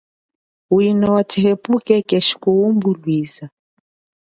Wino 0.75 1.07
wa 1.15 1.23
tshihepuke 1.29 1.95
keshi 2.09 2.35
kuwimbulwiza. 2.41 3.45